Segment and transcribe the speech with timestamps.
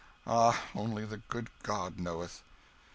[0.25, 2.41] ah, only the good God knoweth."